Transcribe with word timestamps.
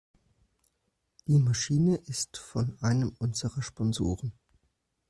Die 1.27 1.37
Maschine 1.37 1.95
ist 1.97 2.37
von 2.37 2.75
einem 2.81 3.13
unserer 3.19 3.61
Sponsoren. 3.61 4.33